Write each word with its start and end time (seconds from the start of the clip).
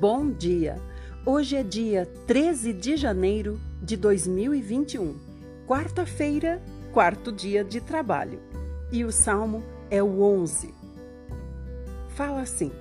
Bom 0.00 0.30
dia! 0.30 0.80
Hoje 1.26 1.56
é 1.56 1.62
dia 1.62 2.06
13 2.26 2.72
de 2.72 2.96
janeiro 2.96 3.60
de 3.82 3.98
2021, 3.98 5.14
quarta-feira, 5.66 6.62
quarto 6.90 7.30
dia 7.30 7.62
de 7.62 7.82
trabalho. 7.82 8.40
E 8.90 9.04
o 9.04 9.12
salmo 9.12 9.62
é 9.90 10.02
o 10.02 10.22
11. 10.22 10.72
Fala 12.16 12.40
assim: 12.40 12.72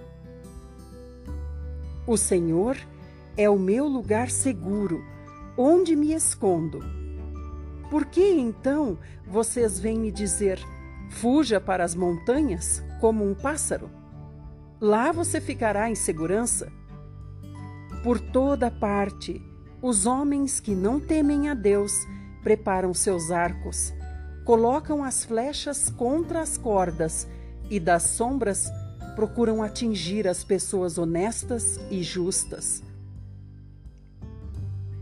O 2.07 2.16
Senhor 2.16 2.78
é 3.36 3.50
o 3.50 3.60
meu 3.60 3.86
lugar 3.86 4.29
seguro, 4.29 5.04
onde 5.57 5.97
me 5.97 6.14
escondo. 6.14 6.79
Por 7.89 8.06
que 8.06 8.32
então 8.32 8.97
vocês 9.28 9.78
vêm 9.78 10.00
me 10.00 10.10
dizer, 10.10 10.57
fuja 11.10 11.60
para 11.60 11.83
as 11.83 11.93
montanhas 11.93 12.82
como 13.01 13.29
um 13.29 13.36
pássaro? 13.36 13.89
Lá 14.79 15.11
você 15.11 15.42
ficará 15.42 15.89
em 15.89 15.96
segurança 15.96 16.79
por 18.04 18.20
toda 18.20 18.71
parte, 18.71 19.42
os 19.82 20.06
homens 20.06 20.60
que 20.60 20.74
não 20.74 21.00
temem 21.00 21.50
a 21.50 21.54
Deus 21.54 21.94
preparam 22.42 22.94
seus 22.94 23.30
arcos, 23.30 23.94
colocam 24.46 25.04
as 25.04 25.25
flechas 25.25 25.89
contra 25.89 26.42
as 26.42 26.58
cordas 26.58 27.28
e 27.70 27.80
das 27.80 28.04
sombras 28.04 28.70
procuram 29.16 29.62
atingir 29.62 30.28
as 30.28 30.46
pessoas 30.46 30.98
honestas 30.98 31.78
e 31.92 32.02
justas. 32.02 32.81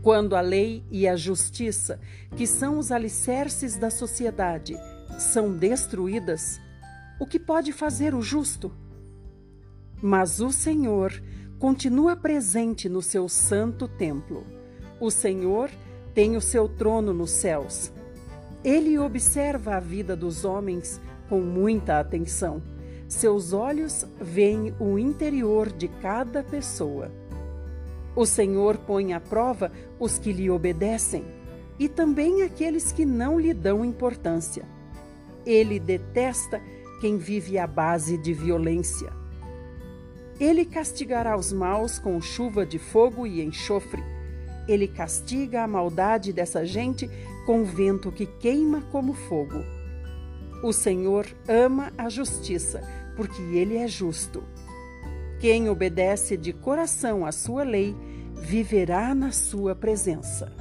Quando 0.02 0.34
a 0.34 0.40
lei 0.40 0.84
e 0.90 1.06
a 1.06 1.14
justiça, 1.14 2.00
que 2.36 2.46
são 2.46 2.78
os 2.78 2.90
alicerces 2.90 3.76
da 3.76 3.90
sociedade, 3.90 4.76
são 5.18 5.56
destruídas, 5.56 6.60
o 7.20 7.26
que 7.26 7.38
pode 7.38 7.72
fazer 7.72 8.14
o 8.14 8.22
justo? 8.22 8.72
Mas 10.02 10.40
o 10.40 10.50
Senhor 10.50 11.12
continua 11.58 12.14
presente 12.14 12.88
no 12.88 13.02
seu 13.02 13.28
santo 13.28 13.88
templo. 13.88 14.46
O 15.00 15.10
Senhor 15.10 15.70
tem 16.14 16.36
o 16.36 16.40
seu 16.40 16.68
trono 16.68 17.12
nos 17.12 17.30
céus. 17.30 17.92
Ele 18.64 18.98
observa 18.98 19.76
a 19.76 19.80
vida 19.80 20.16
dos 20.16 20.44
homens 20.44 21.00
com 21.28 21.40
muita 21.40 21.98
atenção. 21.98 22.62
Seus 23.08 23.52
olhos 23.52 24.04
veem 24.20 24.74
o 24.78 24.98
interior 24.98 25.72
de 25.72 25.88
cada 25.88 26.42
pessoa. 26.42 27.10
O 28.14 28.26
Senhor 28.26 28.78
põe 28.78 29.12
à 29.12 29.20
prova 29.20 29.72
os 29.98 30.18
que 30.18 30.32
lhe 30.32 30.50
obedecem 30.50 31.24
e 31.78 31.88
também 31.88 32.42
aqueles 32.42 32.92
que 32.92 33.04
não 33.04 33.38
lhe 33.38 33.54
dão 33.54 33.84
importância. 33.84 34.64
Ele 35.46 35.78
detesta 35.78 36.60
quem 37.00 37.16
vive 37.16 37.58
à 37.58 37.66
base 37.66 38.18
de 38.18 38.32
violência. 38.32 39.17
Ele 40.40 40.64
castigará 40.64 41.36
os 41.36 41.52
maus 41.52 41.98
com 41.98 42.20
chuva 42.20 42.64
de 42.64 42.78
fogo 42.78 43.26
e 43.26 43.42
enxofre. 43.42 44.02
Ele 44.68 44.86
castiga 44.86 45.62
a 45.62 45.68
maldade 45.68 46.32
dessa 46.32 46.64
gente 46.64 47.10
com 47.44 47.64
vento 47.64 48.12
que 48.12 48.26
queima 48.26 48.82
como 48.92 49.14
fogo. 49.14 49.64
O 50.62 50.72
Senhor 50.72 51.26
ama 51.48 51.92
a 51.96 52.08
justiça, 52.08 52.82
porque 53.16 53.40
ele 53.40 53.76
é 53.76 53.88
justo. 53.88 54.44
Quem 55.40 55.68
obedece 55.68 56.36
de 56.36 56.52
coração 56.52 57.24
à 57.24 57.32
sua 57.32 57.64
lei 57.64 57.96
viverá 58.34 59.14
na 59.14 59.32
sua 59.32 59.74
presença. 59.74 60.52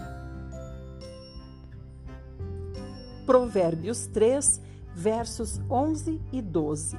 Provérbios 3.25 4.07
3, 4.07 4.61
versos 4.95 5.59
11 5.69 6.21
e 6.31 6.41
12. 6.41 6.97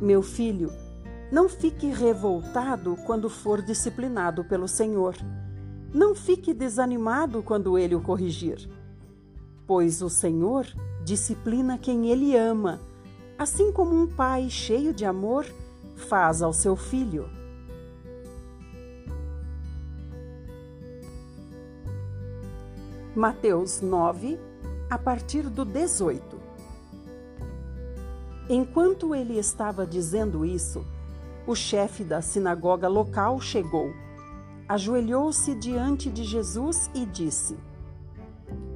Meu 0.00 0.22
filho, 0.22 0.70
não 1.32 1.48
fique 1.48 1.86
revoltado 1.86 2.94
quando 3.06 3.30
for 3.30 3.62
disciplinado 3.62 4.44
pelo 4.44 4.68
Senhor. 4.68 5.16
Não 5.90 6.14
fique 6.14 6.52
desanimado 6.52 7.42
quando 7.42 7.78
ele 7.78 7.94
o 7.94 8.02
corrigir. 8.02 8.68
Pois 9.66 10.02
o 10.02 10.10
Senhor 10.10 10.66
disciplina 11.02 11.78
quem 11.78 12.10
ele 12.10 12.36
ama, 12.36 12.78
assim 13.38 13.72
como 13.72 13.98
um 13.98 14.06
pai 14.06 14.50
cheio 14.50 14.92
de 14.92 15.06
amor 15.06 15.46
faz 15.96 16.42
ao 16.42 16.52
seu 16.52 16.76
filho. 16.76 17.26
Mateus 23.16 23.80
9, 23.80 24.38
a 24.90 24.98
partir 24.98 25.48
do 25.48 25.64
18. 25.64 26.38
Enquanto 28.50 29.14
ele 29.14 29.38
estava 29.38 29.86
dizendo 29.86 30.44
isso, 30.44 30.84
o 31.46 31.54
chefe 31.54 32.04
da 32.04 32.22
sinagoga 32.22 32.88
local 32.88 33.40
chegou, 33.40 33.92
ajoelhou-se 34.68 35.54
diante 35.56 36.10
de 36.10 36.24
Jesus 36.24 36.90
e 36.94 37.04
disse: 37.04 37.56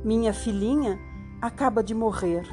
Minha 0.04 0.32
filhinha 0.32 0.99
acaba 1.41 1.82
de 1.82 1.94
morrer. 1.94 2.44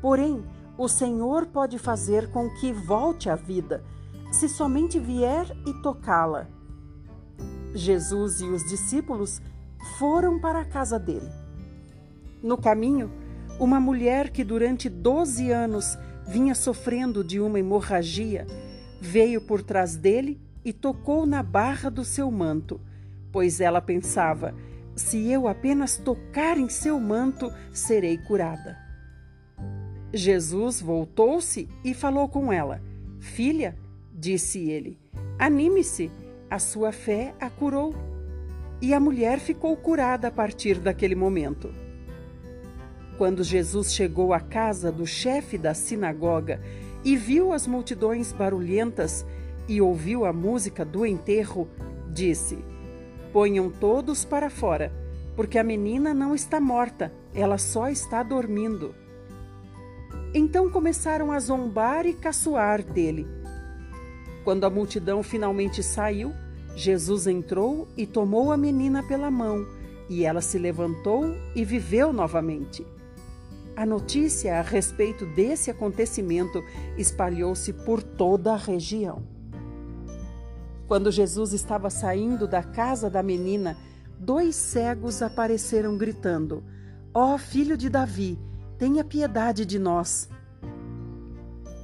Porém, 0.00 0.44
o 0.76 0.88
Senhor 0.88 1.46
pode 1.46 1.78
fazer 1.78 2.30
com 2.30 2.50
que 2.50 2.72
volte 2.72 3.30
à 3.30 3.36
vida, 3.36 3.84
se 4.32 4.48
somente 4.48 4.98
vier 4.98 5.46
e 5.66 5.72
tocá-la. 5.82 6.48
Jesus 7.74 8.40
e 8.40 8.44
os 8.44 8.64
discípulos 8.64 9.40
foram 9.98 10.40
para 10.40 10.60
a 10.60 10.64
casa 10.64 10.98
dele. 10.98 11.30
No 12.42 12.58
caminho, 12.58 13.10
uma 13.60 13.78
mulher 13.78 14.30
que 14.30 14.42
durante 14.42 14.88
12 14.88 15.50
anos 15.52 15.96
vinha 16.26 16.54
sofrendo 16.54 17.22
de 17.22 17.38
uma 17.38 17.58
hemorragia 17.58 18.46
veio 19.02 19.40
por 19.40 19.62
trás 19.62 19.96
dele 19.96 20.40
e 20.64 20.72
tocou 20.72 21.26
na 21.26 21.42
barra 21.42 21.90
do 21.90 22.04
seu 22.04 22.30
manto, 22.30 22.80
pois 23.32 23.60
ela 23.60 23.80
pensava: 23.80 24.54
se 24.94 25.28
eu 25.28 25.48
apenas 25.48 25.98
tocar 25.98 26.56
em 26.56 26.68
seu 26.68 27.00
manto, 27.00 27.52
serei 27.72 28.16
curada. 28.16 28.78
Jesus 30.14 30.80
voltou-se 30.80 31.68
e 31.84 31.92
falou 31.92 32.28
com 32.28 32.52
ela: 32.52 32.80
Filha, 33.18 33.76
disse 34.14 34.70
ele, 34.70 34.96
anime-se, 35.36 36.08
a 36.48 36.60
sua 36.60 36.92
fé 36.92 37.34
a 37.40 37.50
curou. 37.50 37.94
E 38.80 38.94
a 38.94 39.00
mulher 39.00 39.38
ficou 39.38 39.76
curada 39.76 40.28
a 40.28 40.30
partir 40.30 40.78
daquele 40.78 41.14
momento. 41.14 41.72
Quando 43.16 43.44
Jesus 43.44 43.92
chegou 43.92 44.32
à 44.32 44.40
casa 44.40 44.90
do 44.90 45.06
chefe 45.06 45.56
da 45.56 45.72
sinagoga 45.72 46.60
e 47.04 47.16
viu 47.16 47.52
as 47.52 47.66
multidões 47.66 48.32
barulhentas 48.32 49.24
e 49.68 49.80
ouviu 49.80 50.24
a 50.24 50.32
música 50.32 50.84
do 50.84 51.04
enterro, 51.04 51.68
disse: 52.10 52.58
Ponham 53.32 53.70
todos 53.70 54.24
para 54.24 54.50
fora, 54.50 54.92
porque 55.34 55.58
a 55.58 55.64
menina 55.64 56.12
não 56.12 56.34
está 56.34 56.60
morta, 56.60 57.12
ela 57.34 57.58
só 57.58 57.88
está 57.88 58.22
dormindo. 58.22 58.94
Então 60.34 60.70
começaram 60.70 61.30
a 61.32 61.38
zombar 61.38 62.06
e 62.06 62.14
caçoar 62.14 62.82
dele. 62.82 63.26
Quando 64.44 64.64
a 64.64 64.70
multidão 64.70 65.22
finalmente 65.22 65.82
saiu, 65.82 66.32
Jesus 66.74 67.26
entrou 67.26 67.86
e 67.96 68.06
tomou 68.06 68.50
a 68.50 68.56
menina 68.56 69.02
pela 69.02 69.30
mão, 69.30 69.66
e 70.08 70.24
ela 70.24 70.40
se 70.40 70.58
levantou 70.58 71.36
e 71.54 71.64
viveu 71.64 72.12
novamente. 72.12 72.86
A 73.74 73.86
notícia 73.86 74.58
a 74.58 74.62
respeito 74.62 75.24
desse 75.24 75.70
acontecimento 75.70 76.62
espalhou-se 76.96 77.72
por 77.72 78.02
toda 78.02 78.52
a 78.52 78.56
região. 78.56 79.22
Quando 80.86 81.10
Jesus 81.10 81.54
estava 81.54 81.88
saindo 81.88 82.46
da 82.46 82.62
casa 82.62 83.08
da 83.08 83.22
menina, 83.22 83.78
dois 84.18 84.54
cegos 84.56 85.22
apareceram 85.22 85.96
gritando: 85.96 86.62
Ó 87.14 87.34
oh, 87.34 87.38
filho 87.38 87.78
de 87.78 87.88
Davi, 87.88 88.38
tenha 88.76 89.02
piedade 89.02 89.64
de 89.64 89.78
nós. 89.78 90.28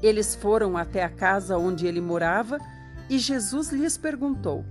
Eles 0.03 0.35
foram 0.35 0.77
até 0.77 1.03
a 1.03 1.09
casa 1.09 1.57
onde 1.57 1.87
ele 1.87 2.03
morava 2.03 2.59
e 3.09 3.19
Jesus 3.19 3.71
lhes 3.71 3.97
perguntou: 3.97 4.63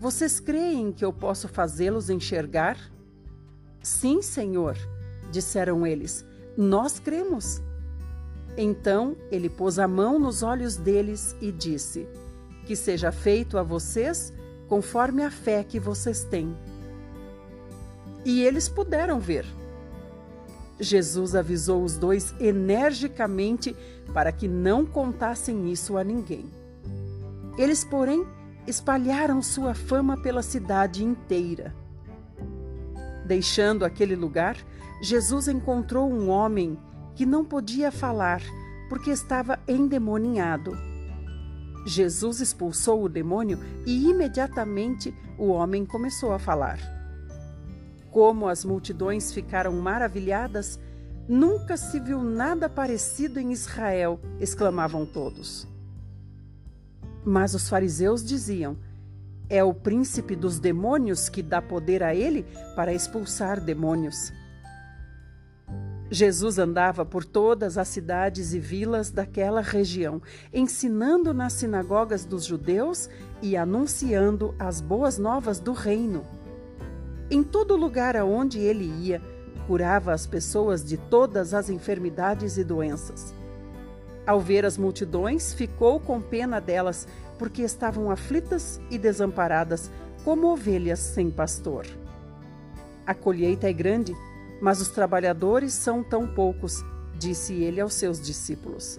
Vocês 0.00 0.40
creem 0.40 0.90
que 0.92 1.04
eu 1.04 1.12
posso 1.12 1.46
fazê-los 1.46 2.08
enxergar? 2.08 2.78
Sim, 3.82 4.22
Senhor, 4.22 4.78
disseram 5.30 5.86
eles. 5.86 6.24
Nós 6.56 6.98
cremos. 6.98 7.60
Então 8.56 9.16
ele 9.30 9.48
pôs 9.48 9.78
a 9.78 9.88
mão 9.88 10.18
nos 10.18 10.42
olhos 10.42 10.76
deles 10.76 11.34
e 11.40 11.50
disse: 11.50 12.06
Que 12.66 12.76
seja 12.76 13.10
feito 13.10 13.58
a 13.58 13.62
vocês 13.62 14.32
conforme 14.68 15.22
a 15.22 15.30
fé 15.30 15.64
que 15.64 15.80
vocês 15.80 16.24
têm. 16.24 16.56
E 18.24 18.42
eles 18.42 18.68
puderam 18.68 19.20
ver. 19.20 19.44
Jesus 20.80 21.34
avisou 21.34 21.84
os 21.84 21.96
dois 21.96 22.34
energicamente 22.40 23.76
para 24.12 24.32
que 24.32 24.48
não 24.48 24.84
contassem 24.84 25.70
isso 25.70 25.96
a 25.96 26.02
ninguém. 26.02 26.50
Eles, 27.56 27.84
porém, 27.84 28.26
espalharam 28.66 29.40
sua 29.42 29.74
fama 29.74 30.16
pela 30.16 30.42
cidade 30.42 31.04
inteira. 31.04 31.74
Deixando 33.24 33.84
aquele 33.84 34.16
lugar, 34.16 34.56
Jesus 35.00 35.48
encontrou 35.48 36.10
um 36.10 36.28
homem 36.28 36.78
que 37.14 37.26
não 37.26 37.44
podia 37.44 37.90
falar 37.92 38.42
porque 38.88 39.10
estava 39.10 39.58
endemoninhado. 39.66 40.76
Jesus 41.86 42.40
expulsou 42.40 43.04
o 43.04 43.08
demônio 43.08 43.58
e 43.84 44.08
imediatamente 44.08 45.14
o 45.38 45.48
homem 45.48 45.84
começou 45.84 46.32
a 46.32 46.38
falar. 46.38 46.78
Como 48.10 48.48
as 48.48 48.64
multidões 48.64 49.32
ficaram 49.32 49.72
maravilhadas, 49.72 50.78
nunca 51.28 51.76
se 51.76 51.98
viu 52.00 52.22
nada 52.22 52.68
parecido 52.68 53.38
em 53.38 53.52
Israel, 53.52 54.20
exclamavam 54.40 55.04
todos. 55.04 55.66
Mas 57.24 57.54
os 57.54 57.68
fariseus 57.68 58.24
diziam: 58.24 58.76
é 59.48 59.62
o 59.62 59.74
príncipe 59.74 60.34
dos 60.36 60.58
demônios 60.58 61.28
que 61.28 61.42
dá 61.42 61.60
poder 61.60 62.02
a 62.02 62.14
ele 62.14 62.46
para 62.74 62.94
expulsar 62.94 63.60
demônios. 63.60 64.32
Jesus 66.10 66.58
andava 66.58 67.04
por 67.04 67.24
todas 67.24 67.78
as 67.78 67.88
cidades 67.88 68.52
e 68.52 68.58
vilas 68.58 69.10
daquela 69.10 69.60
região, 69.60 70.20
ensinando 70.52 71.32
nas 71.32 71.54
sinagogas 71.54 72.24
dos 72.24 72.44
judeus 72.44 73.08
e 73.40 73.56
anunciando 73.56 74.54
as 74.58 74.80
boas 74.80 75.18
novas 75.18 75.58
do 75.58 75.72
reino. 75.72 76.24
Em 77.30 77.42
todo 77.42 77.74
lugar 77.74 78.16
aonde 78.16 78.58
ele 78.58 78.84
ia, 78.84 79.20
curava 79.66 80.12
as 80.12 80.26
pessoas 80.26 80.84
de 80.84 80.98
todas 80.98 81.54
as 81.54 81.70
enfermidades 81.70 82.58
e 82.58 82.64
doenças. 82.64 83.34
Ao 84.26 84.38
ver 84.38 84.64
as 84.64 84.76
multidões, 84.76 85.54
ficou 85.54 85.98
com 85.98 86.20
pena 86.20 86.60
delas, 86.60 87.08
porque 87.38 87.62
estavam 87.62 88.10
aflitas 88.10 88.80
e 88.90 88.98
desamparadas, 88.98 89.90
como 90.22 90.48
ovelhas 90.48 90.98
sem 90.98 91.30
pastor. 91.30 91.86
A 93.06 93.14
colheita 93.14 93.68
é 93.68 93.72
grande, 93.72 94.14
mas 94.64 94.80
os 94.80 94.88
trabalhadores 94.88 95.74
são 95.74 96.02
tão 96.02 96.26
poucos, 96.26 96.82
disse 97.18 97.52
ele 97.52 97.82
aos 97.82 97.92
seus 97.92 98.18
discípulos. 98.18 98.98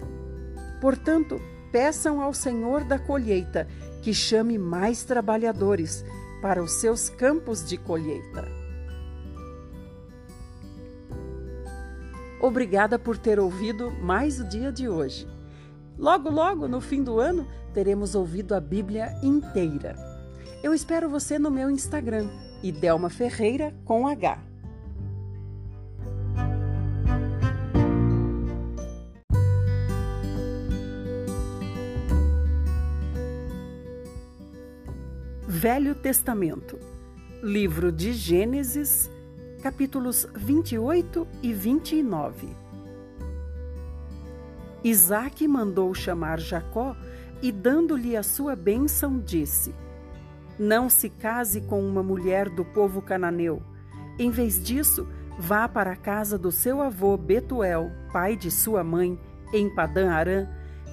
Portanto, 0.80 1.40
peçam 1.72 2.20
ao 2.20 2.32
Senhor 2.32 2.84
da 2.84 3.00
colheita 3.00 3.66
que 4.00 4.14
chame 4.14 4.58
mais 4.58 5.02
trabalhadores 5.02 6.04
para 6.40 6.62
os 6.62 6.70
seus 6.74 7.08
campos 7.08 7.68
de 7.68 7.76
colheita. 7.76 8.46
Obrigada 12.40 12.96
por 12.96 13.18
ter 13.18 13.40
ouvido 13.40 13.90
mais 13.90 14.38
o 14.38 14.44
dia 14.44 14.70
de 14.70 14.88
hoje. 14.88 15.26
Logo, 15.98 16.30
logo, 16.30 16.68
no 16.68 16.80
fim 16.80 17.02
do 17.02 17.18
ano, 17.18 17.44
teremos 17.74 18.14
ouvido 18.14 18.54
a 18.54 18.60
Bíblia 18.60 19.18
inteira. 19.20 19.96
Eu 20.62 20.72
espero 20.72 21.10
você 21.10 21.40
no 21.40 21.50
meu 21.50 21.68
Instagram, 21.68 22.28
Idelma 22.62 23.10
Ferreira 23.10 23.74
com 23.84 24.06
H. 24.06 24.45
Velho 35.68 35.96
Testamento, 35.96 36.78
livro 37.42 37.90
de 37.90 38.12
Gênesis, 38.12 39.10
capítulos 39.64 40.24
28 40.32 41.26
e 41.42 41.52
29. 41.52 42.48
Isaac 44.84 45.48
mandou 45.48 45.92
chamar 45.92 46.38
Jacó 46.38 46.96
e, 47.42 47.50
dando-lhe 47.50 48.16
a 48.16 48.22
sua 48.22 48.54
bênção, 48.54 49.18
disse: 49.18 49.74
Não 50.56 50.88
se 50.88 51.10
case 51.10 51.60
com 51.62 51.84
uma 51.84 52.00
mulher 52.00 52.48
do 52.48 52.64
povo 52.64 53.02
cananeu. 53.02 53.60
Em 54.20 54.30
vez 54.30 54.62
disso, 54.62 55.08
vá 55.36 55.68
para 55.68 55.94
a 55.94 55.96
casa 55.96 56.38
do 56.38 56.52
seu 56.52 56.80
avô 56.80 57.16
Betuel, 57.16 57.90
pai 58.12 58.36
de 58.36 58.52
sua 58.52 58.84
mãe, 58.84 59.18
em 59.52 59.68
Padã 59.68 60.12
Arã, 60.12 60.46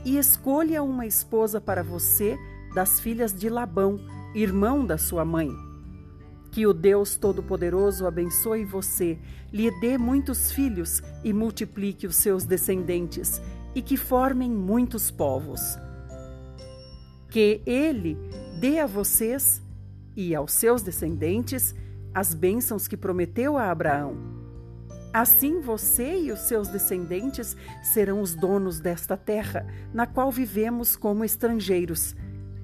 e 0.03 0.17
escolha 0.17 0.81
uma 0.81 1.05
esposa 1.05 1.61
para 1.61 1.83
você 1.83 2.35
das 2.73 2.99
filhas 2.99 3.31
de 3.35 3.49
Labão, 3.49 3.99
irmão 4.33 4.85
da 4.85 4.97
sua 4.97 5.23
mãe. 5.23 5.49
Que 6.51 6.67
o 6.67 6.73
Deus 6.73 7.17
Todo-Poderoso 7.17 8.05
abençoe 8.05 8.63
você, 8.63 9.17
lhe 9.51 9.71
dê 9.79 9.97
muitos 9.97 10.51
filhos 10.51 11.01
e 11.23 11.33
multiplique 11.33 12.05
os 12.05 12.15
seus 12.15 12.43
descendentes, 12.43 13.41
e 13.73 13.81
que 13.81 13.97
formem 13.97 14.51
muitos 14.51 15.09
povos. 15.09 15.77
Que 17.29 17.61
ele 17.65 18.17
dê 18.59 18.79
a 18.79 18.85
vocês 18.85 19.61
e 20.15 20.35
aos 20.35 20.53
seus 20.53 20.83
descendentes 20.83 21.73
as 22.13 22.35
bênçãos 22.35 22.87
que 22.87 22.95
prometeu 22.95 23.57
a 23.57 23.71
Abraão. 23.71 24.15
Assim 25.11 25.59
você 25.59 26.19
e 26.19 26.31
os 26.31 26.39
seus 26.39 26.67
descendentes 26.67 27.55
serão 27.83 28.21
os 28.21 28.35
donos 28.35 28.79
desta 28.79 29.17
terra, 29.17 29.65
na 29.93 30.07
qual 30.07 30.31
vivemos 30.31 30.95
como 30.95 31.23
estrangeiros 31.23 32.15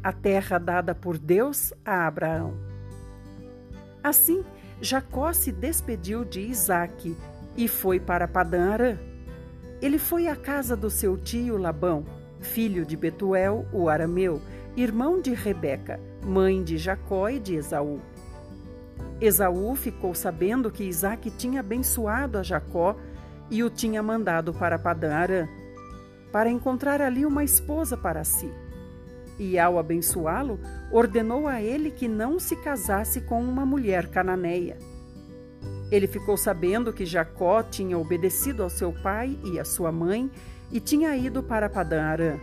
a 0.03 0.13
terra 0.13 0.57
dada 0.57 0.95
por 0.95 1.17
Deus 1.17 1.73
a 1.85 2.07
Abraão. 2.07 2.53
Assim, 4.03 4.43
Jacó 4.81 5.33
se 5.33 5.51
despediu 5.51 6.23
de 6.23 6.39
Isaque 6.39 7.15
e 7.57 7.67
foi 7.67 7.99
para 7.99 8.27
Padã 8.27 8.71
Arã. 8.71 8.97
Ele 9.81 9.97
foi 9.97 10.27
à 10.27 10.35
casa 10.35 10.75
do 10.75 10.89
seu 10.89 11.17
tio 11.17 11.57
Labão, 11.57 12.05
filho 12.39 12.85
de 12.85 12.95
Betuel, 12.95 13.65
o 13.73 13.89
arameu, 13.89 14.41
irmão 14.75 15.21
de 15.21 15.33
Rebeca, 15.33 15.99
mãe 16.25 16.63
de 16.63 16.77
Jacó 16.77 17.29
e 17.29 17.39
de 17.39 17.55
Esaú. 17.55 17.99
Esaú 19.19 19.75
ficou 19.75 20.15
sabendo 20.15 20.71
que 20.71 20.85
Isaque 20.85 21.29
tinha 21.29 21.59
abençoado 21.59 22.37
a 22.37 22.43
Jacó 22.43 22.95
e 23.51 23.63
o 23.63 23.69
tinha 23.69 24.01
mandado 24.01 24.53
para 24.53 24.79
Padã 24.79 25.13
Arã, 25.13 25.47
para 26.31 26.49
encontrar 26.49 27.01
ali 27.01 27.25
uma 27.25 27.43
esposa 27.43 27.97
para 27.97 28.23
si 28.23 28.49
e, 29.39 29.57
ao 29.57 29.79
abençoá-lo, 29.79 30.59
ordenou 30.91 31.47
a 31.47 31.61
ele 31.61 31.89
que 31.89 32.07
não 32.07 32.37
se 32.37 32.55
casasse 32.57 33.21
com 33.21 33.41
uma 33.41 33.65
mulher 33.65 34.07
cananeia. 34.07 34.77
Ele 35.91 36.05
ficou 36.05 36.37
sabendo 36.37 36.93
que 36.93 37.05
Jacó 37.05 37.63
tinha 37.63 37.97
obedecido 37.97 38.61
ao 38.61 38.69
seu 38.69 38.91
pai 38.91 39.39
e 39.43 39.59
à 39.59 39.65
sua 39.65 39.91
mãe 39.91 40.29
e 40.71 40.79
tinha 40.79 41.15
ido 41.15 41.41
para 41.41 41.69
Padã 41.69 42.03
Arã. 42.03 42.39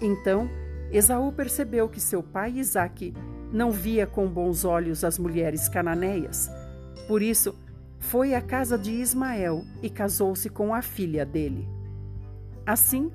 Então, 0.00 0.48
Esaú 0.90 1.32
percebeu 1.32 1.88
que 1.88 2.00
seu 2.00 2.22
pai 2.22 2.52
Isaque 2.52 3.14
não 3.52 3.70
via 3.70 4.06
com 4.06 4.26
bons 4.26 4.64
olhos 4.64 5.04
as 5.04 5.18
mulheres 5.18 5.68
cananeias. 5.68 6.50
Por 7.06 7.20
isso, 7.20 7.54
foi 7.98 8.34
à 8.34 8.40
casa 8.40 8.78
de 8.78 8.90
Ismael 8.90 9.64
e 9.82 9.90
casou-se 9.90 10.48
com 10.48 10.74
a 10.74 10.80
filha 10.80 11.24
dele. 11.24 11.68
Assim, 12.64 13.10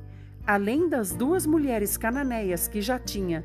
Além 0.47 0.88
das 0.88 1.11
duas 1.11 1.45
mulheres 1.45 1.97
cananeias 1.97 2.69
que 2.69 2.81
já 2.81 2.97
tinha, 2.97 3.44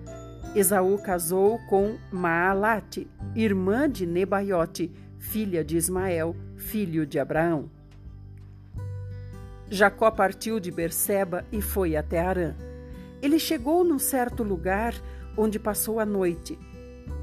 Esaú 0.55 0.97
casou 1.03 1.59
com 1.69 1.99
Maalate, 2.13 3.11
irmã 3.35 3.91
de 3.91 4.07
Nebaiote, 4.07 4.89
filha 5.19 5.65
de 5.65 5.77
Ismael, 5.77 6.37
filho 6.57 7.05
de 7.05 7.19
Abraão. 7.19 7.69
Jacó 9.69 10.13
partiu 10.13 10.61
de 10.61 10.71
Berseba 10.71 11.45
e 11.51 11.61
foi 11.61 11.97
até 11.97 12.21
Arã. 12.21 12.55
Ele 13.21 13.41
chegou 13.41 13.83
num 13.83 13.99
certo 13.99 14.45
lugar 14.45 14.95
onde 15.37 15.59
passou 15.59 15.99
a 15.99 16.07
noite, 16.07 16.57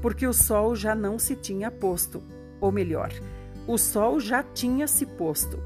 porque 0.02 0.26
o 0.26 0.32
sol 0.34 0.76
já 0.76 0.94
não 0.94 1.18
se 1.18 1.34
tinha 1.34 1.70
posto, 1.70 2.22
ou 2.60 2.70
melhor, 2.70 3.10
o 3.66 3.78
sol 3.78 4.20
já 4.20 4.42
tinha 4.42 4.86
se 4.86 5.06
posto. 5.06 5.58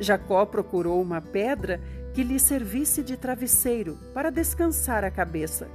Jacó 0.00 0.46
procurou 0.46 1.02
uma 1.02 1.20
pedra 1.20 1.78
que 2.20 2.24
lhe 2.24 2.38
servisse 2.38 3.02
de 3.02 3.16
travesseiro 3.16 3.96
para 4.12 4.28
descansar 4.28 5.04
a 5.04 5.10
cabeça, 5.10 5.70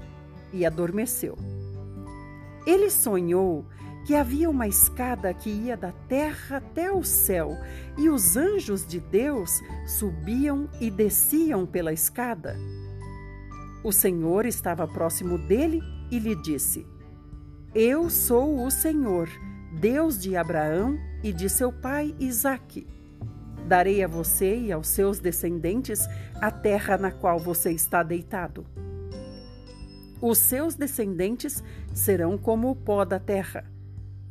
e 0.54 0.64
adormeceu. 0.64 1.36
Ele 2.68 2.92
sonhou 2.92 3.66
que 4.06 4.14
havia 4.14 4.48
uma 4.48 4.68
escada 4.68 5.34
que 5.34 5.50
ia 5.50 5.76
da 5.76 5.92
terra 6.08 6.58
até 6.58 6.92
o 6.92 7.04
céu, 7.04 7.58
e 7.98 8.10
os 8.10 8.38
anjos 8.38 8.86
de 8.86 9.00
Deus 9.00 9.60
subiam 9.88 10.70
e 10.80 10.92
desciam 10.92 11.66
pela 11.66 11.92
escada. 11.92 12.56
O 13.84 13.92
Senhor 13.92 14.46
estava 14.46 14.88
próximo 14.88 15.40
dele 15.40 15.82
e 16.12 16.20
lhe 16.20 16.36
disse: 16.44 16.86
Eu 17.74 18.08
sou 18.08 18.64
o 18.64 18.70
Senhor, 18.70 19.28
Deus 19.80 20.22
de 20.22 20.38
Abraão 20.38 20.96
e 21.24 21.34
de 21.34 21.50
seu 21.50 21.74
pai 21.74 22.16
Isaque. 22.20 22.95
Darei 23.68 24.04
a 24.04 24.08
você 24.08 24.56
e 24.58 24.72
aos 24.72 24.88
seus 24.88 25.20
descendentes 25.20 26.08
a 26.36 26.52
terra 26.52 26.98
na 26.98 27.12
qual 27.12 27.40
você 27.40 27.72
está 27.72 28.04
deitado. 28.04 28.66
Os 30.22 30.38
seus 30.38 30.76
descendentes 30.76 31.64
serão 31.94 32.38
como 32.38 32.70
o 32.70 32.76
pó 32.76 33.04
da 33.04 33.20
terra. 33.20 33.66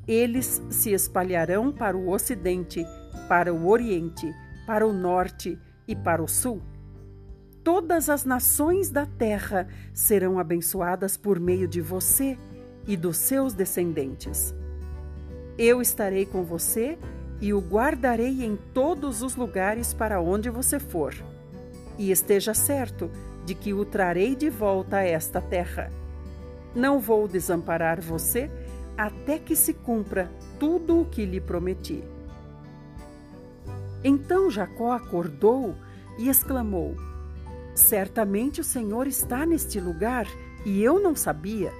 Eles 0.06 0.62
se 0.70 0.92
espalharão 0.92 1.72
para 1.72 1.96
o 1.96 2.10
ocidente, 2.10 2.84
para 3.28 3.52
o 3.52 3.68
oriente, 3.68 4.32
para 4.66 4.86
o 4.86 4.92
norte 4.92 5.58
e 5.86 5.96
para 5.96 6.22
o 6.22 6.28
sul. 6.28 6.62
Todas 7.62 8.08
as 8.08 8.24
nações 8.24 8.90
da 8.90 9.06
terra 9.06 9.66
serão 9.92 10.38
abençoadas 10.38 11.16
por 11.16 11.40
meio 11.40 11.66
de 11.66 11.80
você 11.80 12.38
e 12.86 12.96
dos 12.96 13.16
seus 13.16 13.54
descendentes. 13.54 14.54
Eu 15.56 15.80
estarei 15.80 16.26
com 16.26 16.42
você 16.42 16.98
e 17.40 17.52
o 17.52 17.60
guardarei 17.60 18.44
em 18.44 18.56
todos 18.72 19.22
os 19.22 19.36
lugares 19.36 19.92
para 19.92 20.20
onde 20.20 20.50
você 20.50 20.78
for. 20.78 21.14
E 21.98 22.10
esteja 22.10 22.54
certo 22.54 23.10
de 23.44 23.54
que 23.54 23.74
o 23.74 23.84
trarei 23.84 24.34
de 24.34 24.48
volta 24.50 24.98
a 24.98 25.04
esta 25.04 25.40
terra. 25.40 25.90
Não 26.74 26.98
vou 26.98 27.28
desamparar 27.28 28.00
você 28.00 28.50
até 28.96 29.38
que 29.38 29.54
se 29.54 29.74
cumpra 29.74 30.30
tudo 30.58 31.00
o 31.00 31.04
que 31.04 31.24
lhe 31.24 31.40
prometi. 31.40 32.02
Então 34.02 34.50
Jacó 34.50 34.92
acordou 34.92 35.74
e 36.18 36.28
exclamou: 36.28 36.94
Certamente 37.74 38.60
o 38.60 38.64
Senhor 38.64 39.06
está 39.06 39.44
neste 39.44 39.80
lugar 39.80 40.26
e 40.64 40.82
eu 40.82 41.00
não 41.00 41.14
sabia. 41.14 41.72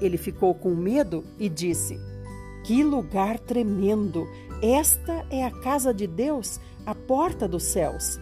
Ele 0.00 0.16
ficou 0.16 0.54
com 0.54 0.74
medo 0.74 1.24
e 1.38 1.48
disse: 1.48 1.98
Que 2.64 2.82
lugar 2.82 3.38
tremendo! 3.38 4.26
Esta 4.62 5.24
é 5.30 5.44
a 5.44 5.50
casa 5.50 5.92
de 5.94 6.06
Deus, 6.06 6.60
a 6.84 6.94
porta 6.94 7.48
dos 7.48 7.62
céus. 7.62 8.20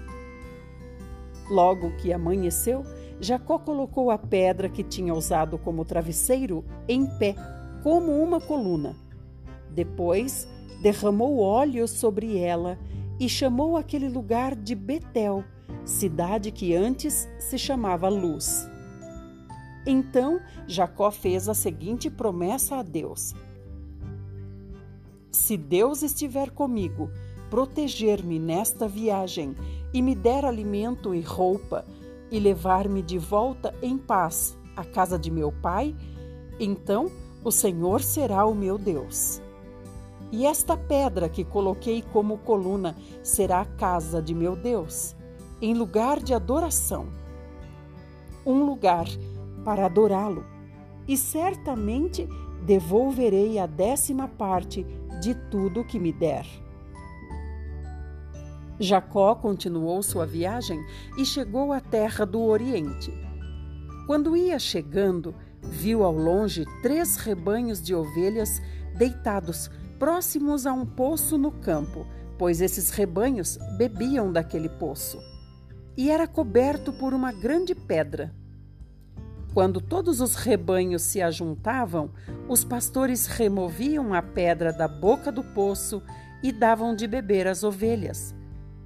Logo 1.50 1.90
que 1.96 2.12
amanheceu, 2.12 2.84
Jacó 3.20 3.58
colocou 3.58 4.10
a 4.10 4.18
pedra 4.18 4.68
que 4.68 4.84
tinha 4.84 5.12
usado 5.12 5.58
como 5.58 5.84
travesseiro 5.84 6.64
em 6.86 7.06
pé, 7.18 7.34
como 7.82 8.22
uma 8.22 8.40
coluna. 8.40 8.94
Depois, 9.70 10.46
derramou 10.80 11.40
óleo 11.40 11.88
sobre 11.88 12.38
ela 12.38 12.78
e 13.18 13.28
chamou 13.28 13.76
aquele 13.76 14.08
lugar 14.08 14.54
de 14.54 14.74
Betel, 14.74 15.44
cidade 15.84 16.52
que 16.52 16.74
antes 16.74 17.28
se 17.38 17.58
chamava 17.58 18.08
Luz. 18.08 18.68
Então 19.84 20.40
Jacó 20.66 21.10
fez 21.10 21.48
a 21.48 21.54
seguinte 21.54 22.10
promessa 22.10 22.76
a 22.76 22.82
Deus: 22.82 23.34
Se 25.48 25.56
Deus 25.56 26.02
estiver 26.02 26.50
comigo, 26.50 27.10
proteger-me 27.48 28.38
nesta 28.38 28.86
viagem 28.86 29.56
e 29.94 30.02
me 30.02 30.14
der 30.14 30.44
alimento 30.44 31.14
e 31.14 31.22
roupa, 31.22 31.86
e 32.30 32.38
levar-me 32.38 33.00
de 33.00 33.16
volta 33.16 33.74
em 33.80 33.96
paz 33.96 34.58
à 34.76 34.84
casa 34.84 35.18
de 35.18 35.30
meu 35.30 35.50
pai, 35.50 35.96
então 36.60 37.10
o 37.42 37.50
Senhor 37.50 38.02
será 38.02 38.44
o 38.44 38.54
meu 38.54 38.76
Deus. 38.76 39.40
E 40.30 40.44
esta 40.44 40.76
pedra 40.76 41.30
que 41.30 41.44
coloquei 41.44 42.02
como 42.02 42.36
coluna 42.36 42.94
será 43.22 43.62
a 43.62 43.64
casa 43.64 44.20
de 44.20 44.34
meu 44.34 44.54
Deus, 44.54 45.16
em 45.62 45.72
lugar 45.72 46.20
de 46.20 46.34
adoração. 46.34 47.06
Um 48.44 48.66
lugar 48.66 49.06
para 49.64 49.86
adorá-lo, 49.86 50.44
e 51.08 51.16
certamente 51.16 52.28
devolverei 52.66 53.58
a 53.58 53.64
décima 53.64 54.28
parte 54.28 54.84
de 55.20 55.34
tudo 55.34 55.84
que 55.84 55.98
me 55.98 56.12
der. 56.12 56.46
Jacó 58.80 59.34
continuou 59.34 60.02
sua 60.02 60.24
viagem 60.24 60.80
e 61.16 61.24
chegou 61.24 61.72
à 61.72 61.80
terra 61.80 62.24
do 62.24 62.40
Oriente. 62.42 63.12
Quando 64.06 64.36
ia 64.36 64.58
chegando, 64.58 65.34
viu 65.62 66.04
ao 66.04 66.12
longe 66.12 66.64
três 66.80 67.16
rebanhos 67.16 67.82
de 67.82 67.94
ovelhas 67.94 68.62
deitados 68.96 69.70
próximos 69.98 70.64
a 70.64 70.72
um 70.72 70.86
poço 70.86 71.36
no 71.36 71.50
campo, 71.50 72.06
pois 72.38 72.60
esses 72.60 72.90
rebanhos 72.90 73.58
bebiam 73.76 74.32
daquele 74.32 74.68
poço. 74.68 75.18
E 75.96 76.10
era 76.10 76.28
coberto 76.28 76.92
por 76.92 77.12
uma 77.12 77.32
grande 77.32 77.74
pedra. 77.74 78.32
Quando 79.58 79.80
todos 79.80 80.20
os 80.20 80.36
rebanhos 80.36 81.02
se 81.02 81.20
ajuntavam, 81.20 82.12
os 82.48 82.62
pastores 82.62 83.26
removiam 83.26 84.14
a 84.14 84.22
pedra 84.22 84.72
da 84.72 84.86
boca 84.86 85.32
do 85.32 85.42
poço 85.42 86.00
e 86.40 86.52
davam 86.52 86.94
de 86.94 87.08
beber 87.08 87.48
às 87.48 87.64
ovelhas. 87.64 88.32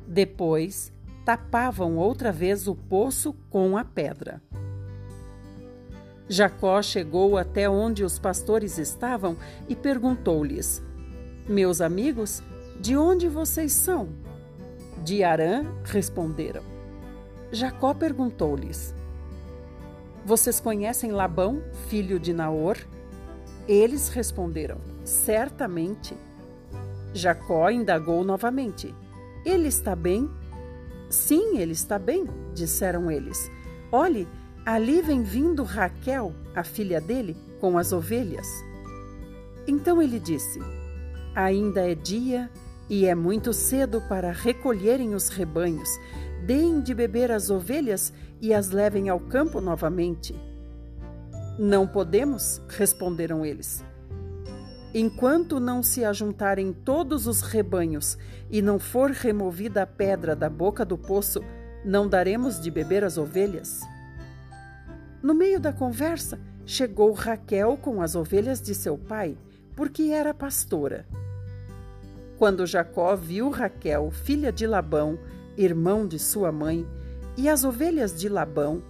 Depois, 0.08 0.90
tapavam 1.26 1.98
outra 1.98 2.32
vez 2.32 2.66
o 2.66 2.74
poço 2.74 3.34
com 3.50 3.76
a 3.76 3.84
pedra. 3.84 4.40
Jacó 6.26 6.80
chegou 6.80 7.36
até 7.36 7.68
onde 7.68 8.02
os 8.02 8.18
pastores 8.18 8.78
estavam 8.78 9.36
e 9.68 9.76
perguntou-lhes: 9.76 10.82
meus 11.46 11.82
amigos, 11.82 12.42
de 12.80 12.96
onde 12.96 13.28
vocês 13.28 13.72
são? 13.72 14.08
De 15.04 15.22
Arã, 15.22 15.66
responderam. 15.84 16.62
Jacó 17.52 17.92
perguntou-lhes: 17.92 18.94
Vocês 20.24 20.60
conhecem 20.60 21.10
Labão, 21.10 21.60
filho 21.88 22.18
de 22.18 22.32
Naor? 22.32 22.76
Eles 23.66 24.08
responderam: 24.08 24.78
Certamente. 25.04 26.16
Jacó 27.12 27.68
indagou 27.70 28.22
novamente: 28.22 28.94
Ele 29.44 29.66
está 29.66 29.96
bem? 29.96 30.30
Sim, 31.10 31.58
ele 31.58 31.72
está 31.72 31.98
bem, 31.98 32.26
disseram 32.54 33.10
eles. 33.10 33.50
Olhe, 33.90 34.28
ali 34.64 35.02
vem 35.02 35.22
vindo 35.22 35.64
Raquel, 35.64 36.32
a 36.54 36.62
filha 36.62 37.00
dele, 37.00 37.36
com 37.60 37.76
as 37.76 37.92
ovelhas. 37.92 38.46
Então 39.66 40.00
ele 40.00 40.20
disse: 40.20 40.60
Ainda 41.34 41.80
é 41.90 41.96
dia 41.96 42.48
e 42.88 43.06
é 43.06 43.14
muito 43.14 43.52
cedo 43.52 44.00
para 44.08 44.30
recolherem 44.30 45.14
os 45.14 45.28
rebanhos. 45.28 45.88
Deem 46.46 46.80
de 46.80 46.94
beber 46.94 47.30
as 47.30 47.50
ovelhas 47.50 48.12
e 48.42 48.52
as 48.52 48.70
levem 48.70 49.08
ao 49.08 49.20
campo 49.20 49.60
novamente. 49.60 50.34
Não 51.56 51.86
podemos, 51.86 52.60
responderam 52.68 53.46
eles. 53.46 53.84
Enquanto 54.92 55.60
não 55.60 55.80
se 55.80 56.04
ajuntarem 56.04 56.72
todos 56.72 57.28
os 57.28 57.40
rebanhos 57.40 58.18
e 58.50 58.60
não 58.60 58.80
for 58.80 59.10
removida 59.10 59.82
a 59.82 59.86
pedra 59.86 60.34
da 60.34 60.50
boca 60.50 60.84
do 60.84 60.98
poço, 60.98 61.40
não 61.84 62.08
daremos 62.08 62.60
de 62.60 62.70
beber 62.70 63.04
as 63.04 63.16
ovelhas. 63.16 63.80
No 65.22 65.34
meio 65.34 65.60
da 65.60 65.72
conversa, 65.72 66.38
chegou 66.66 67.12
Raquel 67.12 67.76
com 67.76 68.02
as 68.02 68.16
ovelhas 68.16 68.60
de 68.60 68.74
seu 68.74 68.98
pai, 68.98 69.38
porque 69.76 70.04
era 70.10 70.34
pastora. 70.34 71.06
Quando 72.38 72.66
Jacó 72.66 73.14
viu 73.14 73.50
Raquel, 73.50 74.10
filha 74.10 74.50
de 74.50 74.66
Labão, 74.66 75.16
irmão 75.56 76.06
de 76.06 76.18
sua 76.18 76.50
mãe, 76.50 76.86
e 77.36 77.48
as 77.48 77.64
ovelhas 77.64 78.18
de 78.18 78.28
Labão, 78.28 78.82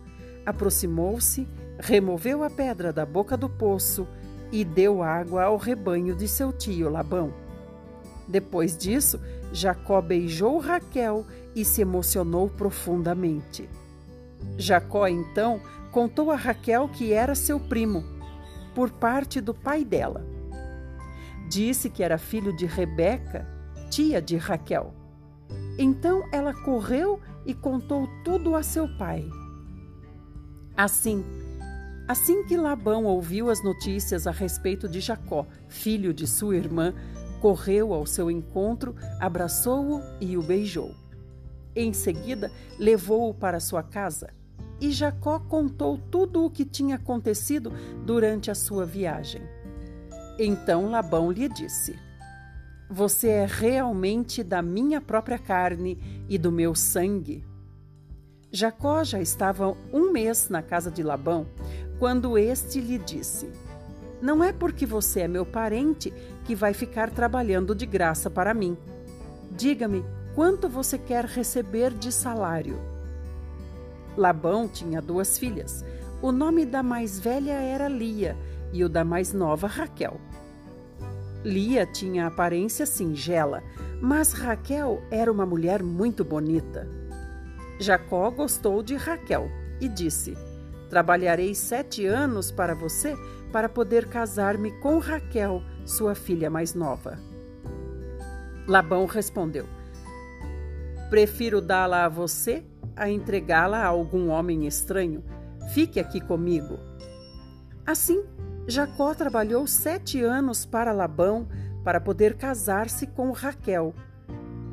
aproximou-se, 0.44 1.46
removeu 1.78 2.42
a 2.42 2.50
pedra 2.50 2.92
da 2.92 3.06
boca 3.06 3.36
do 3.36 3.48
poço 3.48 4.06
e 4.50 4.64
deu 4.64 5.02
água 5.02 5.44
ao 5.44 5.56
rebanho 5.56 6.14
de 6.14 6.28
seu 6.28 6.52
tio 6.52 6.90
Labão. 6.90 7.32
Depois 8.28 8.76
disso, 8.76 9.20
Jacó 9.52 10.00
beijou 10.00 10.58
Raquel 10.58 11.26
e 11.54 11.64
se 11.64 11.82
emocionou 11.82 12.48
profundamente. 12.48 13.68
Jacó 14.56 15.06
então 15.06 15.60
contou 15.90 16.30
a 16.30 16.36
Raquel 16.36 16.88
que 16.88 17.12
era 17.12 17.34
seu 17.34 17.60
primo, 17.60 18.04
por 18.74 18.90
parte 18.90 19.40
do 19.40 19.54
pai 19.54 19.84
dela. 19.84 20.24
Disse 21.48 21.90
que 21.90 22.02
era 22.02 22.16
filho 22.16 22.54
de 22.56 22.64
Rebeca, 22.64 23.46
tia 23.90 24.22
de 24.22 24.36
Raquel. 24.36 25.01
Então 25.78 26.28
ela 26.32 26.52
correu 26.52 27.20
e 27.46 27.54
contou 27.54 28.08
tudo 28.24 28.54
a 28.54 28.62
seu 28.62 28.88
pai. 28.96 29.28
Assim, 30.76 31.24
assim 32.08 32.44
que 32.44 32.56
Labão 32.56 33.04
ouviu 33.04 33.50
as 33.50 33.62
notícias 33.62 34.26
a 34.26 34.30
respeito 34.30 34.88
de 34.88 35.00
Jacó, 35.00 35.46
filho 35.68 36.12
de 36.12 36.26
sua 36.26 36.56
irmã, 36.56 36.94
correu 37.40 37.92
ao 37.92 38.06
seu 38.06 38.30
encontro, 38.30 38.94
abraçou-o 39.18 40.00
e 40.20 40.36
o 40.36 40.42
beijou. 40.42 40.94
Em 41.74 41.92
seguida, 41.92 42.50
levou-o 42.78 43.34
para 43.34 43.58
sua 43.58 43.82
casa. 43.82 44.30
E 44.80 44.90
Jacó 44.90 45.38
contou 45.38 45.96
tudo 45.96 46.44
o 46.44 46.50
que 46.50 46.64
tinha 46.64 46.96
acontecido 46.96 47.72
durante 48.04 48.50
a 48.50 48.54
sua 48.54 48.84
viagem. 48.84 49.42
Então 50.38 50.90
Labão 50.90 51.30
lhe 51.30 51.48
disse: 51.48 51.98
Você 52.92 53.28
é 53.28 53.46
realmente 53.46 54.44
da 54.44 54.60
minha 54.60 55.00
própria 55.00 55.38
carne 55.38 55.98
e 56.28 56.36
do 56.36 56.52
meu 56.52 56.74
sangue. 56.74 57.42
Jacó 58.50 59.02
já 59.02 59.18
estava 59.18 59.74
um 59.90 60.12
mês 60.12 60.50
na 60.50 60.60
casa 60.60 60.90
de 60.90 61.02
Labão 61.02 61.46
quando 61.98 62.36
este 62.36 62.82
lhe 62.82 62.98
disse: 62.98 63.50
Não 64.20 64.44
é 64.44 64.52
porque 64.52 64.84
você 64.84 65.20
é 65.20 65.26
meu 65.26 65.46
parente 65.46 66.12
que 66.44 66.54
vai 66.54 66.74
ficar 66.74 67.08
trabalhando 67.08 67.74
de 67.74 67.86
graça 67.86 68.28
para 68.28 68.52
mim. 68.52 68.76
Diga-me 69.52 70.04
quanto 70.34 70.68
você 70.68 70.98
quer 70.98 71.24
receber 71.24 71.94
de 71.94 72.12
salário. 72.12 72.78
Labão 74.18 74.68
tinha 74.68 75.00
duas 75.00 75.38
filhas. 75.38 75.82
O 76.20 76.30
nome 76.30 76.66
da 76.66 76.82
mais 76.82 77.18
velha 77.18 77.52
era 77.52 77.88
Lia 77.88 78.36
e 78.70 78.84
o 78.84 78.88
da 78.90 79.02
mais 79.02 79.32
nova 79.32 79.66
Raquel. 79.66 80.20
Lia 81.44 81.84
tinha 81.86 82.26
aparência 82.26 82.86
singela, 82.86 83.62
mas 84.00 84.32
Raquel 84.32 85.02
era 85.10 85.30
uma 85.30 85.44
mulher 85.44 85.82
muito 85.82 86.24
bonita. 86.24 86.88
Jacó 87.78 88.30
gostou 88.30 88.82
de 88.82 88.94
Raquel 88.94 89.50
e 89.80 89.88
disse: 89.88 90.36
Trabalharei 90.88 91.54
sete 91.54 92.06
anos 92.06 92.50
para 92.50 92.74
você 92.74 93.16
para 93.52 93.68
poder 93.68 94.06
casar-me 94.08 94.70
com 94.80 94.98
Raquel, 94.98 95.62
sua 95.84 96.14
filha 96.14 96.48
mais 96.48 96.74
nova. 96.74 97.18
Labão 98.68 99.06
respondeu: 99.06 99.66
Prefiro 101.10 101.60
dá-la 101.60 102.04
a 102.04 102.08
você 102.08 102.64
a 102.96 103.08
entregá-la 103.10 103.78
a 103.78 103.86
algum 103.86 104.28
homem 104.28 104.66
estranho. 104.66 105.24
Fique 105.72 105.98
aqui 105.98 106.20
comigo. 106.20 106.78
Assim, 107.86 108.22
Jacó 108.66 109.12
trabalhou 109.12 109.66
sete 109.66 110.22
anos 110.22 110.64
para 110.64 110.92
Labão 110.92 111.48
para 111.82 112.00
poder 112.00 112.34
casar-se 112.34 113.06
com 113.08 113.32
Raquel. 113.32 113.92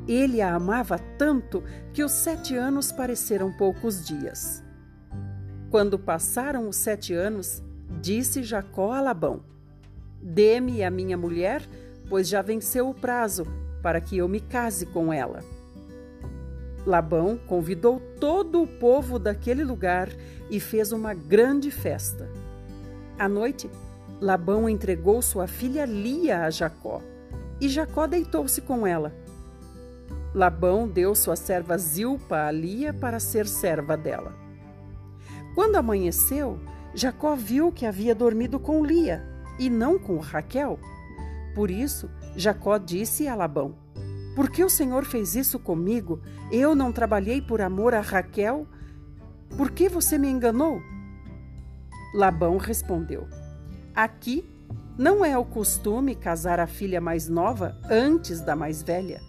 Ele 0.06 0.40
a 0.40 0.54
amava 0.54 0.98
tanto 1.18 1.62
que 1.92 2.04
os 2.04 2.12
sete 2.12 2.56
anos 2.56 2.92
pareceram 2.92 3.52
poucos 3.52 4.06
dias. 4.06 4.62
Quando 5.70 5.98
passaram 5.98 6.68
os 6.68 6.76
sete 6.76 7.12
anos, 7.12 7.62
disse 8.00 8.42
Jacó 8.42 8.92
a 8.92 9.00
Labão: 9.00 9.42
Dê-me 10.22 10.84
a 10.84 10.90
minha 10.90 11.16
mulher, 11.16 11.62
pois 12.08 12.28
já 12.28 12.42
venceu 12.42 12.88
o 12.88 12.94
prazo, 12.94 13.44
para 13.82 14.00
que 14.00 14.16
eu 14.18 14.28
me 14.28 14.40
case 14.40 14.86
com 14.86 15.12
ela. 15.12 15.40
Labão 16.86 17.36
convidou 17.46 18.00
todo 18.20 18.62
o 18.62 18.66
povo 18.66 19.18
daquele 19.18 19.64
lugar 19.64 20.08
e 20.48 20.58
fez 20.58 20.92
uma 20.92 21.12
grande 21.12 21.70
festa. 21.70 22.28
À 23.18 23.28
noite, 23.28 23.68
Labão 24.20 24.68
entregou 24.68 25.22
sua 25.22 25.46
filha 25.46 25.86
Lia 25.86 26.44
a 26.44 26.50
Jacó, 26.50 27.00
e 27.58 27.70
Jacó 27.70 28.06
deitou-se 28.06 28.60
com 28.60 28.86
ela. 28.86 29.14
Labão 30.34 30.86
deu 30.86 31.14
sua 31.14 31.34
serva 31.36 31.78
Zilpa 31.78 32.46
a 32.46 32.50
Lia 32.50 32.92
para 32.92 33.18
ser 33.18 33.46
serva 33.46 33.96
dela. 33.96 34.34
Quando 35.54 35.76
amanheceu, 35.76 36.60
Jacó 36.94 37.34
viu 37.34 37.72
que 37.72 37.86
havia 37.86 38.14
dormido 38.14 38.60
com 38.60 38.84
Lia 38.84 39.24
e 39.58 39.70
não 39.70 39.98
com 39.98 40.18
Raquel. 40.18 40.78
Por 41.54 41.70
isso, 41.70 42.10
Jacó 42.36 42.76
disse 42.76 43.26
a 43.26 43.34
Labão: 43.34 43.74
Por 44.36 44.50
que 44.50 44.62
o 44.62 44.70
Senhor 44.70 45.06
fez 45.06 45.34
isso 45.34 45.58
comigo? 45.58 46.20
Eu 46.52 46.74
não 46.74 46.92
trabalhei 46.92 47.40
por 47.40 47.62
amor 47.62 47.94
a 47.94 48.00
Raquel? 48.00 48.66
Por 49.56 49.70
que 49.70 49.88
você 49.88 50.18
me 50.18 50.28
enganou? 50.28 50.80
Labão 52.14 52.58
respondeu: 52.58 53.26
Aqui 53.94 54.44
não 54.96 55.24
é 55.24 55.36
o 55.36 55.44
costume 55.44 56.14
casar 56.14 56.60
a 56.60 56.66
filha 56.66 57.00
mais 57.00 57.28
nova 57.28 57.76
antes 57.90 58.40
da 58.40 58.54
mais 58.54 58.82
velha. 58.82 59.20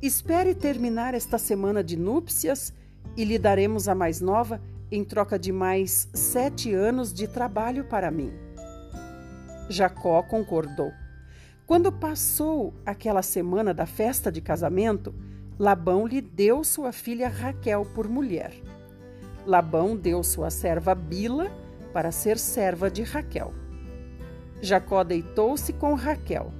Espere 0.00 0.54
terminar 0.54 1.14
esta 1.14 1.38
semana 1.38 1.82
de 1.82 1.96
núpcias 1.96 2.72
e 3.16 3.24
lhe 3.24 3.38
daremos 3.38 3.88
a 3.88 3.94
mais 3.94 4.20
nova 4.20 4.60
em 4.90 5.04
troca 5.04 5.38
de 5.38 5.52
mais 5.52 6.08
sete 6.14 6.72
anos 6.72 7.12
de 7.12 7.26
trabalho 7.26 7.84
para 7.84 8.10
mim. 8.10 8.32
Jacó 9.68 10.22
concordou. 10.22 10.92
Quando 11.66 11.92
passou 11.92 12.74
aquela 12.84 13.22
semana 13.22 13.72
da 13.72 13.86
festa 13.86 14.30
de 14.30 14.40
casamento, 14.40 15.14
Labão 15.58 16.06
lhe 16.06 16.20
deu 16.20 16.64
sua 16.64 16.92
filha 16.92 17.28
Raquel 17.28 17.86
por 17.94 18.08
mulher. 18.08 18.52
Labão 19.46 19.96
deu 19.96 20.22
sua 20.22 20.50
serva 20.50 20.94
Bila 20.94 21.50
para 21.92 22.10
ser 22.10 22.38
serva 22.38 22.90
de 22.90 23.02
Raquel. 23.02 23.52
Jacó 24.60 25.02
deitou-se 25.02 25.72
com 25.72 25.94
Raquel. 25.94 26.52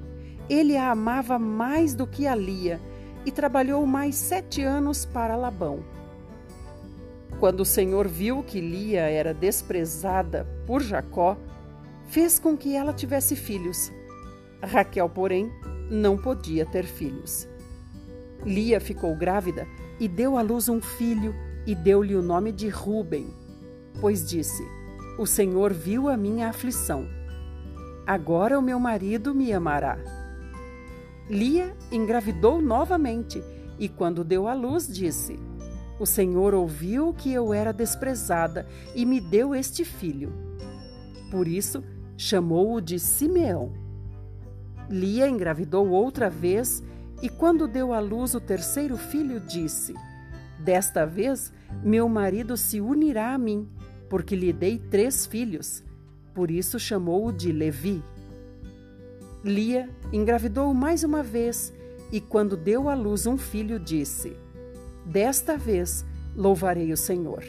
Ele 0.48 0.76
a 0.76 0.90
amava 0.90 1.38
mais 1.38 1.94
do 1.94 2.06
que 2.06 2.26
a 2.26 2.34
Lia 2.34 2.80
e 3.24 3.30
trabalhou 3.30 3.86
mais 3.86 4.16
sete 4.16 4.62
anos 4.62 5.04
para 5.04 5.36
Labão. 5.36 5.84
Quando 7.38 7.60
o 7.60 7.64
Senhor 7.64 8.08
viu 8.08 8.42
que 8.42 8.60
Lia 8.60 9.02
era 9.02 9.32
desprezada 9.32 10.46
por 10.66 10.82
Jacó, 10.82 11.36
fez 12.06 12.38
com 12.38 12.56
que 12.56 12.74
ela 12.74 12.92
tivesse 12.92 13.36
filhos. 13.36 13.92
Raquel, 14.62 15.08
porém, 15.08 15.50
não 15.90 16.16
podia 16.16 16.66
ter 16.66 16.84
filhos. 16.84 17.48
Lia 18.44 18.80
ficou 18.80 19.14
grávida 19.14 19.66
e 19.98 20.08
deu 20.08 20.36
à 20.36 20.42
luz 20.42 20.68
um 20.68 20.80
filho 20.80 21.34
e 21.66 21.74
deu-lhe 21.74 22.14
o 22.14 22.22
nome 22.22 22.52
de 22.52 22.68
Ruben, 22.68 23.32
pois 24.00 24.26
disse: 24.28 24.62
O 25.18 25.26
Senhor 25.26 25.72
viu 25.72 26.08
a 26.08 26.16
minha 26.16 26.48
aflição. 26.48 27.06
Agora 28.10 28.58
o 28.58 28.62
meu 28.62 28.80
marido 28.80 29.32
me 29.32 29.52
amará. 29.52 29.96
Lia 31.28 31.76
engravidou 31.92 32.60
novamente 32.60 33.40
e, 33.78 33.88
quando 33.88 34.24
deu 34.24 34.48
à 34.48 34.52
luz, 34.52 34.88
disse: 34.88 35.38
o 35.96 36.04
Senhor 36.04 36.52
ouviu 36.52 37.14
que 37.14 37.32
eu 37.32 37.54
era 37.54 37.72
desprezada 37.72 38.66
e 38.96 39.06
me 39.06 39.20
deu 39.20 39.54
este 39.54 39.84
filho. 39.84 40.32
Por 41.30 41.46
isso, 41.46 41.84
chamou-o 42.16 42.80
de 42.80 42.98
Simeão. 42.98 43.72
Lia 44.88 45.28
engravidou 45.28 45.88
outra 45.90 46.28
vez 46.28 46.82
e, 47.22 47.28
quando 47.28 47.68
deu 47.68 47.92
à 47.92 48.00
luz 48.00 48.34
o 48.34 48.40
terceiro 48.40 48.96
filho, 48.96 49.38
disse: 49.38 49.94
Desta 50.58 51.06
vez, 51.06 51.52
meu 51.80 52.08
marido 52.08 52.56
se 52.56 52.80
unirá 52.80 53.34
a 53.34 53.38
mim, 53.38 53.68
porque 54.08 54.34
lhe 54.34 54.52
dei 54.52 54.80
três 54.80 55.26
filhos. 55.26 55.88
Por 56.34 56.50
isso 56.50 56.78
chamou-o 56.78 57.32
de 57.32 57.52
Levi. 57.52 58.02
Lia 59.44 59.88
engravidou 60.12 60.72
mais 60.74 61.02
uma 61.02 61.22
vez 61.22 61.72
e, 62.12 62.20
quando 62.20 62.56
deu 62.56 62.88
à 62.88 62.94
luz 62.94 63.26
um 63.26 63.36
filho, 63.38 63.78
disse: 63.78 64.36
Desta 65.04 65.56
vez 65.56 66.04
louvarei 66.36 66.92
o 66.92 66.96
Senhor. 66.96 67.44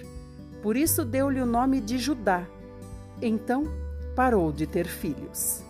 Por 0.61 0.77
isso 0.77 1.03
deu-lhe 1.03 1.41
o 1.41 1.45
nome 1.45 1.81
de 1.81 1.97
Judá. 1.97 2.47
Então 3.21 3.63
parou 4.15 4.51
de 4.51 4.65
ter 4.67 4.87
filhos. 4.87 5.63